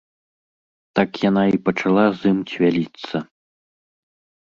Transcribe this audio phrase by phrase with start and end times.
[0.99, 3.15] Так яна і пачала з ім цвяліцца.